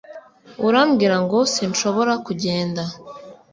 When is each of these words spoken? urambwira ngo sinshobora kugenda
urambwira 0.67 1.15
ngo 1.23 1.37
sinshobora 1.53 2.13
kugenda 2.25 2.83